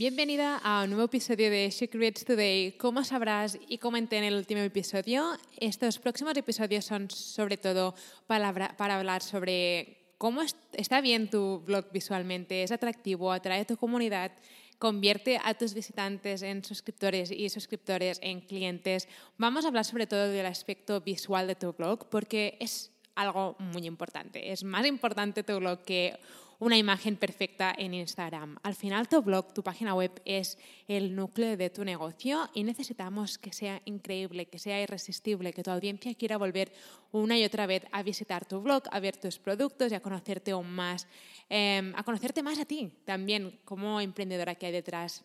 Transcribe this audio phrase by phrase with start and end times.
[0.00, 2.72] Bienvenida a un nuevo episodio de Secrets Today.
[2.78, 7.94] Como sabrás y comenté en el último episodio, estos próximos episodios son sobre todo
[8.26, 10.40] para, para hablar sobre cómo
[10.72, 14.32] está bien tu blog visualmente, es atractivo, atrae a tu comunidad,
[14.78, 19.06] convierte a tus visitantes en suscriptores y suscriptores en clientes.
[19.36, 23.84] Vamos a hablar sobre todo del aspecto visual de tu blog porque es algo muy
[23.84, 24.50] importante.
[24.50, 26.18] Es más importante tu blog que
[26.60, 28.58] una imagen perfecta en Instagram.
[28.62, 33.38] Al final tu blog, tu página web es el núcleo de tu negocio y necesitamos
[33.38, 36.70] que sea increíble, que sea irresistible, que tu audiencia quiera volver
[37.12, 40.50] una y otra vez a visitar tu blog, a ver tus productos y a conocerte
[40.50, 41.08] aún más,
[41.48, 45.24] em, a conocerte más a ti también como emprendedora que hay detrás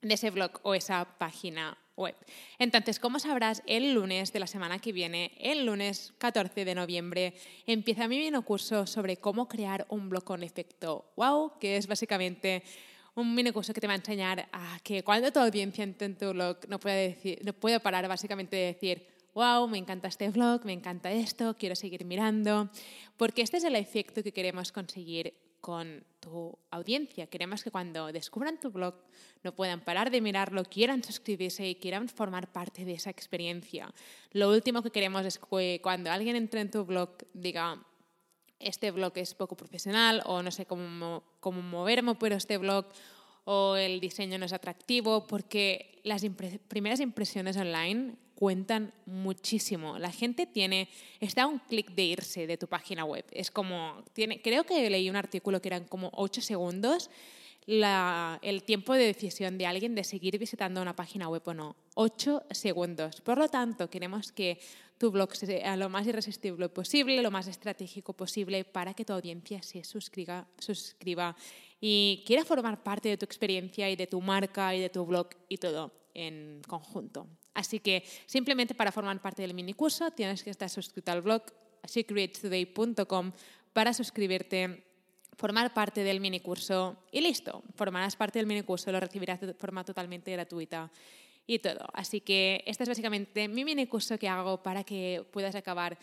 [0.00, 1.76] de ese blog o esa página
[2.58, 7.34] Entonces, como sabrás, el lunes de la semana que viene, el lunes 14 de noviembre,
[7.66, 12.62] empieza mi mini curso sobre cómo crear un blog con efecto wow, que es básicamente
[13.14, 16.16] un mini curso que te va a enseñar a que cuando tu audiencia entre en
[16.16, 20.28] tu blog no puede, decir, no puede parar básicamente de decir wow, me encanta este
[20.30, 22.70] blog, me encanta esto, quiero seguir mirando,
[23.16, 27.26] porque este es el efecto que queremos conseguir con tu audiencia.
[27.26, 28.94] Queremos que cuando descubran tu blog
[29.42, 33.92] no puedan parar de mirarlo, quieran suscribirse y quieran formar parte de esa experiencia.
[34.30, 37.84] Lo último que queremos es que cuando alguien entre en tu blog diga,
[38.60, 42.86] este blog es poco profesional o no sé cómo, cómo moverme por este blog
[43.44, 46.24] o el diseño no es atractivo, porque las
[46.68, 49.98] primeras impresiones online cuentan muchísimo.
[49.98, 50.88] La gente tiene,
[51.20, 53.24] está a un clic de irse de tu página web.
[53.30, 57.10] Es como, tiene, creo que leí un artículo que eran como 8 segundos
[57.66, 61.76] el tiempo de decisión de alguien de seguir visitando una página web o no.
[61.94, 63.20] 8 segundos.
[63.20, 64.58] Por lo tanto, queremos que
[64.98, 69.62] tu blog sea lo más irresistible posible, lo más estratégico posible para que tu audiencia
[69.62, 71.36] se suscriba, suscriba
[71.84, 75.30] y quiera formar parte de tu experiencia y de tu marca y de tu blog
[75.48, 77.26] y todo en conjunto.
[77.54, 81.42] Así que simplemente para formar parte del mini curso tienes que estar suscrito al blog
[81.84, 83.32] secretstoday.com
[83.72, 84.84] para suscribirte,
[85.36, 87.64] formar parte del mini curso y listo.
[87.74, 90.88] Formarás parte del mini curso, lo recibirás de forma totalmente gratuita
[91.48, 91.84] y todo.
[91.94, 95.98] Así que este es básicamente mi mini curso que hago para que puedas acabar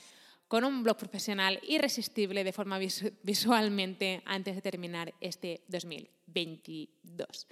[0.50, 2.80] con un blog profesional irresistible de forma
[3.22, 7.48] visualmente antes de terminar este 2022.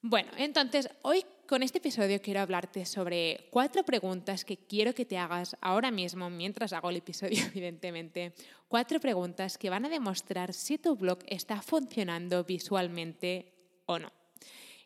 [0.00, 5.18] Bueno, entonces hoy con este episodio quiero hablarte sobre cuatro preguntas que quiero que te
[5.18, 8.34] hagas ahora mismo, mientras hago el episodio, evidentemente.
[8.68, 13.52] Cuatro preguntas que van a demostrar si tu blog está funcionando visualmente
[13.86, 14.12] o no.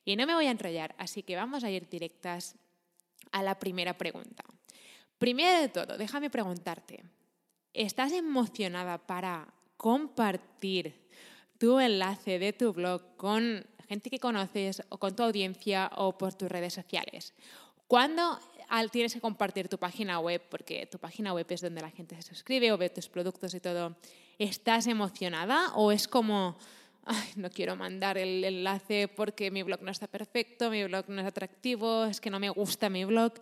[0.06, 2.56] Y no me voy a enrollar, así que vamos a ir directas
[3.30, 4.42] a la primera pregunta.
[5.18, 7.02] Primero de todo, déjame preguntarte,
[7.76, 11.06] ¿estás emocionada para compartir
[11.58, 16.34] tu enlace de tu blog con gente que conoces o con tu audiencia o por
[16.34, 17.34] tus redes sociales.
[17.86, 18.38] ¿Cuándo
[18.90, 22.22] tienes que compartir tu página web, porque tu página web es donde la gente se
[22.22, 23.96] suscribe o ve tus productos y todo,
[24.38, 26.58] ¿estás emocionada o es como,
[27.36, 31.26] no quiero mandar el enlace porque mi blog no está perfecto, mi blog no es
[31.26, 33.34] atractivo, es que no me gusta mi blog?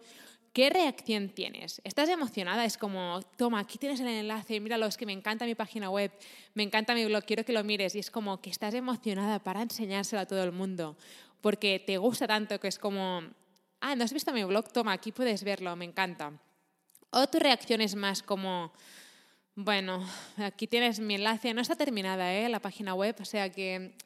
[0.54, 1.80] ¿Qué reacción tienes?
[1.82, 2.64] ¿Estás emocionada?
[2.64, 6.12] Es como, toma, aquí tienes el enlace, míralo, es que me encanta mi página web,
[6.54, 7.96] me encanta mi blog, quiero que lo mires.
[7.96, 10.96] Y es como que estás emocionada para enseñárselo a todo el mundo,
[11.40, 13.22] porque te gusta tanto que es como,
[13.80, 14.72] ah, ¿no has visto mi blog?
[14.72, 16.32] Toma, aquí puedes verlo, me encanta.
[17.10, 18.72] O tu reacción es más como,
[19.56, 22.48] bueno, aquí tienes mi enlace, no está terminada ¿eh?
[22.48, 23.96] la página web, o sea que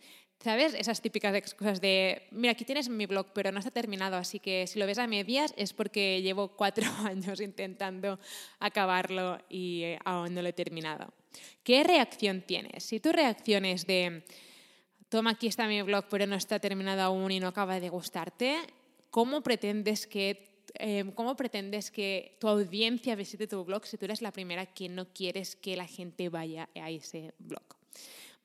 [0.43, 0.75] ¿Sabes?
[0.75, 4.69] Esas típicas excusas de, mira, aquí tienes mi blog, pero no está terminado, así que
[4.69, 8.21] si lo ves a medias es porque llevo cuatro años intentando
[8.61, 11.13] acabarlo y eh, aún no lo he terminado.
[11.65, 12.85] ¿Qué reacción tienes?
[12.85, 14.23] Si tu reacción es de,
[15.09, 18.59] toma, aquí está mi blog, pero no está terminado aún y no acaba de gustarte,
[19.11, 24.23] ¿cómo pretendes que, eh, ¿cómo pretendes que tu audiencia visite tu blog si tú eres
[24.23, 27.65] la primera que no quieres que la gente vaya a ese blog?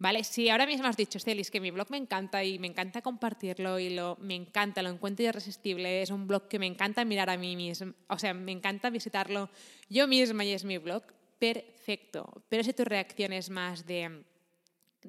[0.03, 0.25] ¿Vale?
[0.25, 3.79] Si ahora mismo has dicho, Celis, que mi blog me encanta y me encanta compartirlo
[3.79, 7.38] y lo, me encanta, lo encuentro irresistible, es un blog que me encanta mirar a
[7.38, 9.50] mí mismo, o sea, me encanta visitarlo
[9.89, 11.03] yo misma y es mi blog,
[11.39, 12.44] perfecto.
[12.50, 14.25] Pero si tu reacción es más de,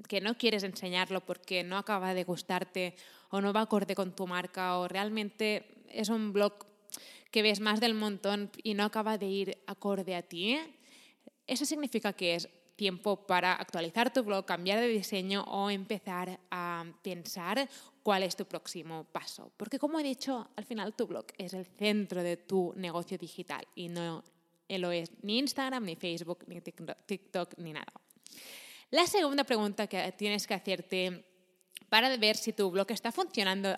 [0.07, 2.95] que no quieres enseñarlo porque no acaba de gustarte
[3.31, 6.53] o no va acorde con tu marca o realmente es un blog
[7.33, 10.57] que ves más del montón y no acaba de ir acorde a ti,
[11.49, 16.85] eso significa que es tiempo para actualizar tu blog, cambiar de diseño o empezar a
[17.03, 17.69] pensar
[18.03, 19.53] cuál es tu próximo paso.
[19.57, 23.67] Porque como he dicho, al final tu blog es el centro de tu negocio digital
[23.75, 24.25] y no
[24.69, 27.93] lo es ni Instagram, ni Facebook, ni TikTok, ni nada.
[28.91, 31.25] La segunda pregunta que tienes que hacerte
[31.89, 33.77] para ver si tu blog está funcionando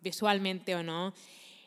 [0.00, 1.14] visualmente o no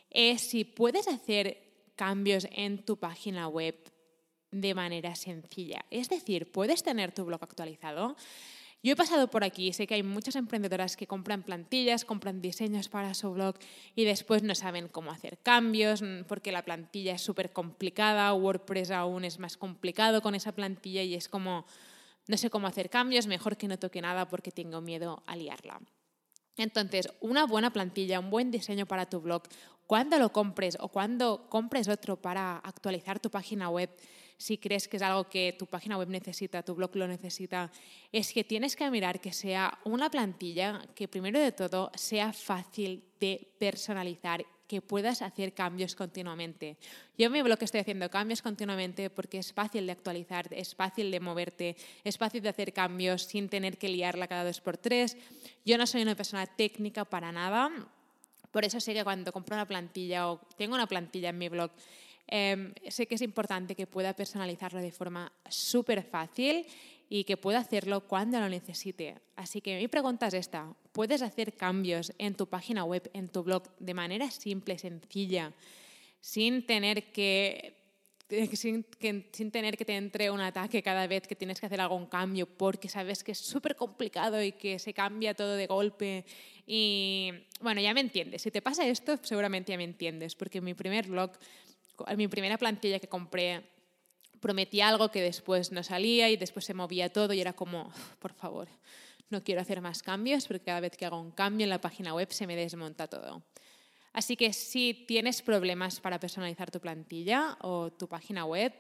[0.10, 3.76] es si puedes hacer cambios en tu página web
[4.52, 5.86] de manera sencilla.
[5.90, 8.16] Es decir, puedes tener tu blog actualizado.
[8.82, 12.88] Yo he pasado por aquí, sé que hay muchas emprendedoras que compran plantillas, compran diseños
[12.88, 13.56] para su blog
[13.94, 18.92] y después no saben cómo hacer cambios mm, porque la plantilla es súper complicada, WordPress
[18.92, 21.66] aún es más complicado con esa plantilla y es como,
[22.28, 25.82] no sé cómo hacer cambios, mejor que no toque nada porque tengo miedo a liarla.
[26.56, 29.44] Entonces, una buena plantilla, un buen diseño para tu blog,
[29.88, 33.90] cuando lo compres o cuando compres otro para actualizar tu página web,
[34.40, 37.70] si crees que es algo que tu página web necesita, tu blog lo necesita,
[38.10, 43.04] es que tienes que mirar que sea una plantilla que primero de todo sea fácil
[43.20, 46.78] de personalizar que puedas hacer cambios continuamente.
[47.18, 51.12] Yo en mi blog estoy haciendo cambios continuamente porque es fácil de actualizar, es fácil
[51.12, 51.76] de moverte,
[52.06, 55.18] es fácil de hacer cambios sin tener que liarla cada dos por tres.
[55.66, 57.70] Yo no soy una persona técnica para nada,
[58.52, 61.72] por eso sé que cuando compro una plantilla o tengo una plantilla en mi blog,
[62.32, 66.66] Em, sé que es importante que pueda personalizarlo de forma súper fácil
[67.10, 69.16] y que pueda hacerlo cuando lo necesite.
[69.36, 70.72] Así que mi pregunta es esta.
[70.92, 75.52] ¿Puedes hacer cambios en tu página web, en tu blog, de manera simple, sencilla,
[76.22, 77.80] sin tener que
[78.54, 78.86] sin,
[79.32, 82.46] sin, tener que te entre un ataque cada vez que tienes que hacer algún cambio
[82.46, 86.26] porque sabes que es súper complicado y que se cambia todo de golpe.
[86.68, 88.44] Y bueno, ya me entiendes.
[88.44, 91.32] Si te pasa esto, seguramente ya me entiendes, porque mi primer blog
[92.16, 93.64] mi primera plantilla que compré
[94.40, 98.34] prometía algo que después no salía y después se movía todo y era como, por
[98.34, 98.68] favor,
[99.30, 102.14] no quiero hacer más cambios porque cada vez que hago un cambio en la página
[102.14, 103.44] web se me desmonta todo.
[104.12, 108.74] Así que si tienes problemas para personalizar tu plantilla o tu página web,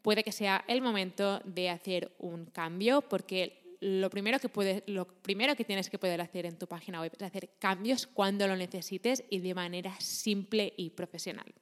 [0.00, 5.56] puede que sea el momento de hacer un cambio porque lo primero que, lo primero
[5.56, 9.24] que tienes que poder hacer en tu página web es hacer cambios cuando lo necesites
[9.28, 11.52] y de manera simple y profesional.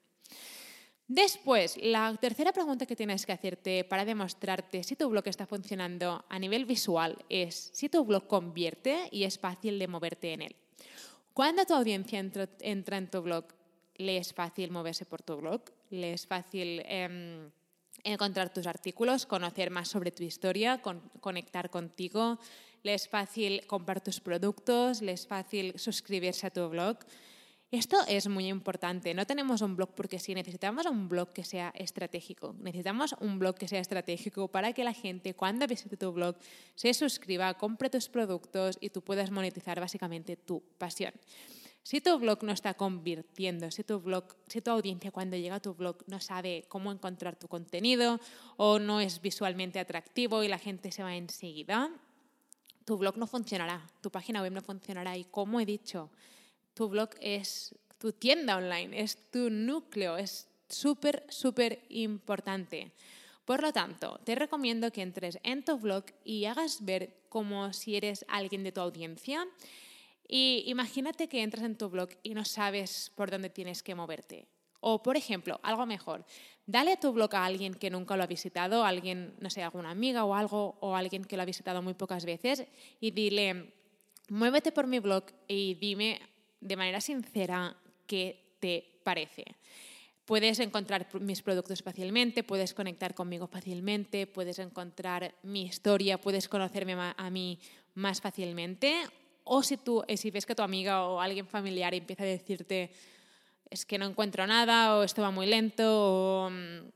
[1.09, 6.23] Después, la tercera pregunta que tienes que hacerte para demostrarte si tu blog está funcionando
[6.29, 10.57] a nivel visual es si tu blog convierte y es fácil de moverte en él.
[11.33, 13.47] Cuando tu audiencia entra, en tu blog,
[13.97, 17.51] le es fácil moverse por tu blog, le es fácil em,
[18.05, 20.83] encontrar tus artículos, conocer más sobre tu historia,
[21.21, 22.39] conectar contigo,
[22.83, 26.99] le es fácil comprar tus productos, le es fácil suscribirse a tu blog.
[27.71, 29.13] Esto es muy importante.
[29.13, 32.55] No tenemos un blog porque sí, necesitamos un blog que sea estratégico.
[32.61, 36.37] Necesitamos un blog que sea estratégico para que la gente cuando visite tu blog
[36.77, 41.13] se suscriba, compre tus productos y tú puedas monetizar básicamente tu pasión.
[41.83, 45.61] Si tu blog no está convirtiendo, si tu blog, si tu audiencia cuando llega a
[45.61, 48.19] tu blog no sabe cómo encontrar tu contenido
[48.57, 51.91] o no es visualmente atractivo y la gente se va enseguida,
[52.87, 56.11] tu blog no funcionará, tu página web no funcionará y como he dicho,
[56.79, 62.93] tu blog es tu tienda online, es tu núcleo, es súper, súper importante.
[63.45, 67.97] Por lo tanto, te recomiendo que entres en tu blog y hagas ver como si
[67.97, 69.45] eres alguien de tu audiencia.
[70.29, 74.47] Y imagínate que entras en tu blog y no sabes por dónde tienes que moverte.
[74.79, 76.25] O, por ejemplo, algo mejor,
[76.65, 80.25] dale tu blog a alguien que nunca lo ha visitado, alguien, no sé, alguna amiga
[80.25, 82.69] o algo, o alguien que lo ha visitado muy pocas veces,
[83.01, 83.73] y dile,
[84.29, 86.21] muévete por mi blog y dime
[86.61, 89.45] de manera sincera qué te parece.
[90.25, 96.95] Puedes encontrar mis productos fácilmente, puedes conectar conmigo fácilmente, puedes encontrar mi historia, puedes conocerme
[97.17, 97.59] a mí
[97.95, 99.07] más fácilmente.
[99.45, 102.91] O si, tú, eh, si ves que tu amiga o alguien familiar empieza a decirte
[103.71, 106.89] es que no encuentro nada o esto va muy lento o, mm,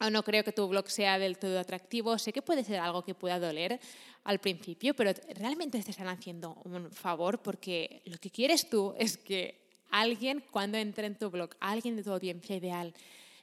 [0.00, 3.02] o no creo que tu blog sea del todo atractivo, sé que puede ser algo
[3.02, 3.80] que pueda doler
[4.24, 9.16] al principio, pero realmente te están haciendo un favor porque lo que quieres tú es
[9.16, 12.92] que alguien cuando entre en tu blog, alguien de tu audiencia ideal,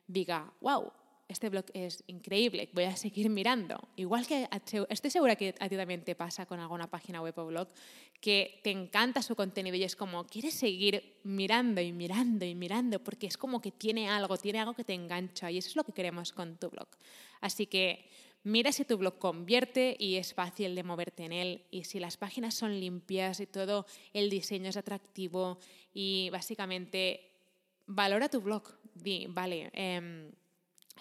[0.07, 0.91] diga, wow,
[1.33, 3.77] este blog es increíble, voy a seguir mirando.
[3.95, 4.47] Igual que
[4.89, 7.67] estoy segura que a ti también te pasa con alguna página web o blog
[8.21, 13.03] que te encanta su contenido y es como, quieres seguir mirando y mirando y mirando
[13.03, 15.83] porque es como que tiene algo, tiene algo que te engancha y eso es lo
[15.83, 16.87] que queremos con tu blog.
[17.41, 18.07] Así que
[18.43, 22.15] mira si tu blog convierte y es fácil de moverte en él y si las
[22.15, 25.59] páginas son limpias y todo el diseño es atractivo
[25.93, 27.29] y básicamente
[27.87, 28.63] valora tu blog.
[28.93, 30.31] Di, vale, eh,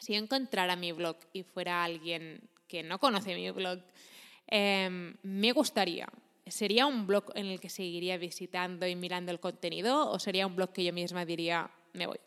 [0.01, 3.81] si yo encontrara mi blog y fuera alguien que no conoce mi blog,
[4.49, 6.09] eh, me gustaría.
[6.47, 10.57] ¿Sería un blog en el que seguiría visitando y mirando el contenido o sería un
[10.57, 12.19] blog que yo misma diría, me voy?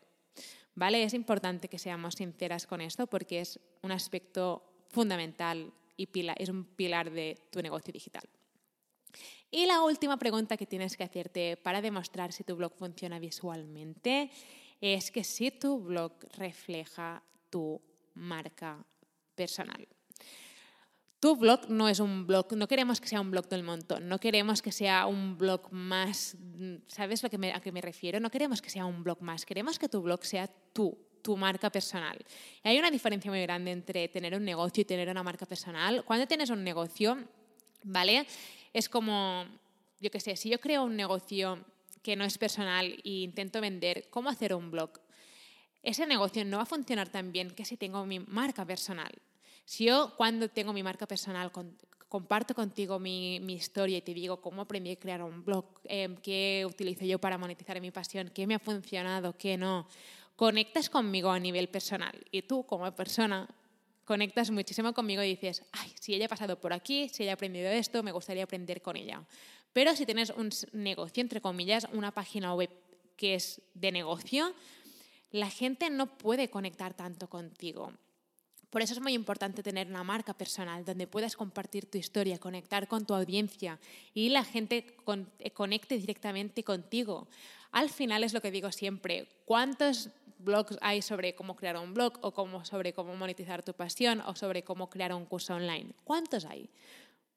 [0.74, 1.02] ¿Vale?
[1.02, 6.48] Es importante que seamos sinceras con esto porque es un aspecto fundamental y pila, es
[6.48, 8.24] un pilar de tu negocio digital.
[9.50, 14.30] Y la última pregunta que tienes que hacerte para demostrar si tu blog funciona visualmente
[14.80, 17.80] es que si tu blog refleja tu
[18.14, 18.84] marca
[19.34, 19.86] personal.
[21.18, 24.20] Tu blog no es un blog, no queremos que sea un blog del montón, no
[24.20, 26.36] queremos que sea un blog más,
[26.88, 28.20] ¿sabes lo que a qué me refiero?
[28.20, 31.70] No queremos que sea un blog más, queremos que tu blog sea tú, tu marca
[31.70, 32.18] personal.
[32.62, 36.04] Y hay una diferencia muy grande entre tener un negocio y tener una marca personal.
[36.04, 37.16] Cuando tienes un negocio,
[37.82, 38.26] ¿vale?
[38.72, 39.46] Es como,
[39.98, 41.64] yo qué sé, si yo creo un negocio
[42.02, 45.00] que no es personal e intento vender cómo hacer un blog,
[45.86, 49.12] ese negocio no va a funcionar tan bien que si tengo mi marca personal.
[49.64, 51.52] Si yo cuando tengo mi marca personal
[52.08, 56.66] comparto contigo mi, historia y te digo cómo aprendí a crear un blog, em, qué
[56.68, 59.86] utilizo yo para monetizar mi pasión, qué me ha funcionado, qué no,
[60.34, 63.48] conectas conmigo a nivel personal y tú como persona
[64.04, 67.34] conectas muchísimo conmigo y dices, ay, si ella ha pasado por aquí, si ella ha
[67.34, 69.22] aprendido esto, me gustaría aprender con ella.
[69.72, 72.70] Pero si tienes un negocio, entre comillas, una página web
[73.16, 74.52] que es de negocio,
[75.30, 77.92] la gente no puede conectar tanto contigo.
[78.70, 82.88] Por eso es muy importante tener una marca personal donde puedas compartir tu historia, conectar
[82.88, 83.78] con tu audiencia
[84.12, 84.96] y la gente
[85.38, 87.28] eh, conecte directamente contigo.
[87.70, 92.18] Al final es lo que digo siempre, ¿cuántos blogs hay sobre cómo crear un blog
[92.22, 95.92] o cómo, sobre cómo monetizar tu pasión o sobre cómo crear un curso online?
[96.04, 96.68] ¿Cuántos hay?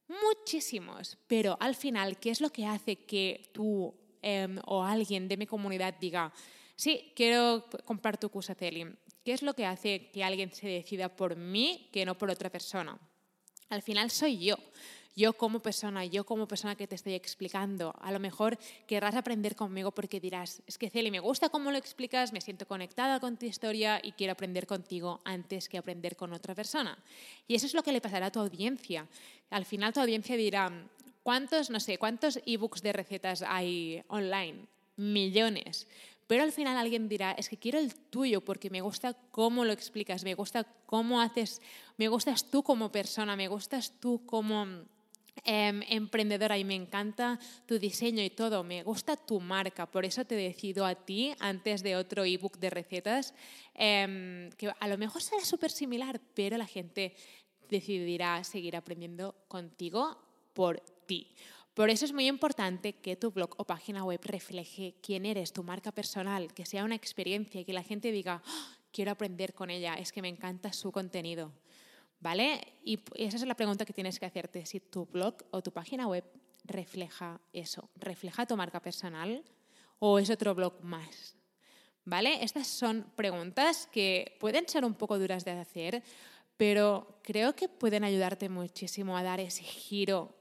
[0.08, 5.38] Muchísimos, pero al final, ¿qué es lo que hace que tú em, o alguien de
[5.38, 6.34] mi comunidad diga,
[6.80, 8.86] sí, quiero comprar tu curso Celi?
[9.24, 12.50] ¿Qué es lo que hace que alguien se decida por mí que no por otra
[12.50, 12.98] persona?
[13.70, 14.58] Al final soy yo
[15.20, 17.94] yo como persona, yo como persona que te estoy explicando.
[18.00, 18.58] A lo mejor
[18.88, 22.66] querrás aprender conmigo porque dirás, es que Celi, me gusta cómo lo explicas, me siento
[22.66, 26.98] conectada con tu historia y quiero aprender contigo antes que aprender con otra persona.
[27.50, 29.08] Y eso es lo que le pasará a tu audiencia.
[29.50, 30.72] Al final tu audiencia dirá,
[31.22, 34.68] ¿cuántos, no sé, cuántos ebooks de recetas hay online?
[34.96, 35.86] Millones.
[36.30, 39.74] Pero al final alguien dirá, es que quiero el tuyo porque me gusta cómo lo
[39.74, 41.60] explicas, me gusta cómo haces,
[41.98, 44.86] me gustas tú como persona, me gustas tú como
[45.46, 50.26] Em, emprendedora y me encanta tu diseño y todo, me gusta tu marca, por eso
[50.26, 53.34] te decido a ti antes de otro ebook de recetas,
[53.74, 57.16] em, que a lo mejor será súper similar, pero la gente
[57.70, 60.18] decidirá seguir aprendiendo contigo
[60.54, 61.32] por ti.
[61.74, 65.64] Por eso es muy importante que tu blog o página web refleje quién eres, tu
[65.64, 68.78] marca personal, que sea una experiencia y que la gente diga, ¡Ah!
[68.92, 71.54] quiero aprender con ella, es que me encanta su contenido.
[72.20, 72.60] ¿Vale?
[72.84, 76.06] Y esa es la pregunta que tienes que hacerte, si tu blog o tu página
[76.08, 76.26] web
[76.66, 79.44] refleja eso, refleja tu marca personal
[80.00, 81.36] o es otro blog más.
[82.04, 82.44] ¿Vale?
[82.44, 86.04] Estas son preguntas que pueden ser un poco duras de hacer,
[86.58, 90.36] pero creo que pueden ayudarte muchísimo a dar ese giro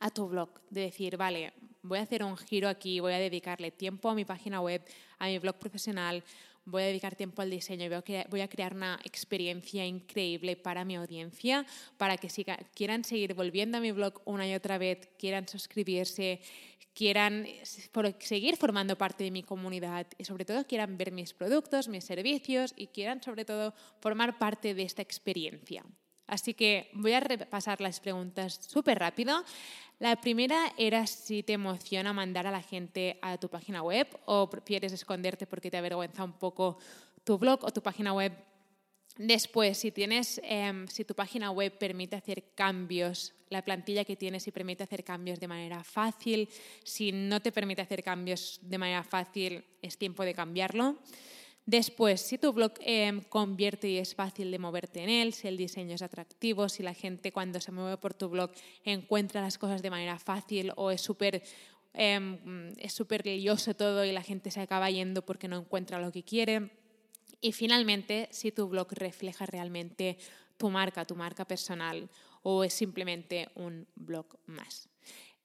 [0.00, 3.70] a tu blog, de decir, vale, voy a hacer un giro aquí, voy a dedicarle
[3.70, 4.82] tiempo a mi página web,
[5.18, 6.22] a mi blog profesional,
[6.66, 7.88] voy a dedicar tiempo al diseño
[8.28, 11.64] voy a crear una experiencia increíble para mi audiencia,
[11.96, 12.28] para que
[12.74, 16.40] quieran seguir volviendo a mi blog una y otra vez, quieran suscribirse,
[16.92, 17.46] quieran
[18.18, 22.74] seguir formando parte de mi comunidad y sobre todo quieran ver mis productos, mis servicios
[22.76, 25.84] y quieran sobre todo formar parte de esta experiencia.
[26.26, 29.44] Así que voy a repasar las preguntas súper rápido.
[29.98, 34.50] La primera era si te emociona mandar a la gente a tu página web o
[34.50, 36.78] prefieres esconderte porque te avergüenza un poco
[37.24, 38.32] tu blog o tu página web.
[39.16, 44.42] Después, si, tienes, em, si tu página web permite hacer cambios, la plantilla que tienes
[44.42, 46.50] si permite hacer cambios de manera fácil,
[46.84, 50.98] si no te permite hacer cambios de manera fácil, es tiempo de cambiarlo.
[51.66, 55.56] Después, si tu blog em, convierte y es fácil de moverte en él, si el
[55.56, 58.52] diseño es atractivo, si la gente cuando se mueve por tu blog
[58.84, 61.42] encuentra las cosas de manera fácil o es súper
[61.92, 63.24] em, es súper
[63.76, 66.70] todo y la gente se acaba yendo porque no encuentra lo que quiere.
[67.40, 70.18] Y finalmente, si tu blog refleja realmente
[70.56, 72.08] tu marca, tu marca personal
[72.42, 74.88] o es simplemente un blog más.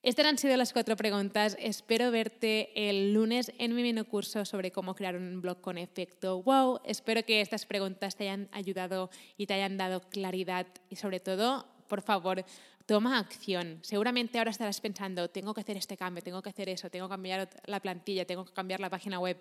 [0.03, 1.55] Estas han sido las cuatro preguntas.
[1.59, 6.41] Espero verte el lunes en mi mini curso sobre cómo crear un blog con efecto
[6.41, 6.79] wow.
[6.85, 11.67] Espero que estas preguntas te hayan ayudado y te hayan dado claridad y sobre todo,
[11.87, 12.43] por favor,
[12.87, 13.77] toma acción.
[13.83, 17.13] Seguramente ahora estarás pensando, tengo que hacer este cambio, tengo que hacer eso, tengo que
[17.13, 19.37] cambiar la plantilla, tengo que cambiar la página web.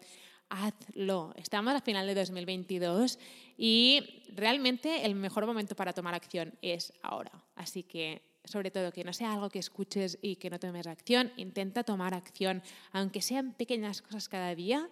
[0.51, 1.33] Hazlo.
[1.37, 3.19] Estamos al final de 2022
[3.57, 7.33] y realmente el mejor momento para tomar acción es ahora.
[7.55, 11.33] Así que sobre todo que no sea algo que escuches y que no tomes acción,
[11.37, 14.89] intenta tomar acción, aunque sean pequeñas cosas cada día,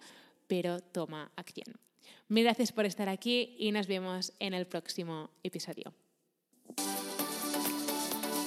[0.47, 1.75] pero toma acción.
[2.27, 5.93] Mil gracias por estar aquí y nos vemos en el próximo episodio.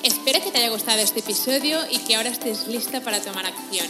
[0.04, 3.86] Espero que te haya gustado este episodio y que ahora estés lista para tomar acción.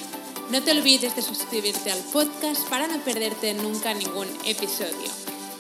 [0.51, 5.32] No te olvides de suscribirte al podcast para no perderte nunca ningún episodio.